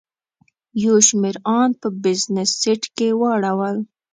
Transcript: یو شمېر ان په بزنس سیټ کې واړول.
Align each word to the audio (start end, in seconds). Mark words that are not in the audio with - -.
یو 0.85 0.95
شمېر 1.07 1.35
ان 1.57 1.69
په 1.81 1.87
بزنس 2.03 2.49
سیټ 2.61 2.83
کې 2.95 3.07
واړول. 3.19 3.77